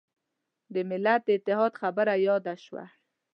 [0.73, 2.85] د ملت د اتحاد خبره یاده شوه.